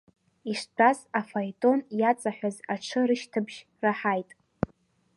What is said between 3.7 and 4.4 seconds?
раҳаит.